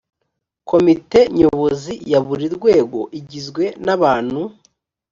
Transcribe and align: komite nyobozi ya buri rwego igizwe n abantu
komite 0.69 1.19
nyobozi 1.37 1.93
ya 2.11 2.19
buri 2.27 2.45
rwego 2.55 2.99
igizwe 3.19 3.63
n 3.85 3.87
abantu 3.95 4.41